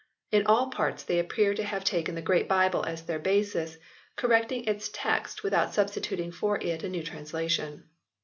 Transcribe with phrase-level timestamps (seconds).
[0.31, 3.77] In all parts they appear to have taken the Great Bible as their basis,
[4.15, 7.87] cor recting its text without substituting for it a new translation.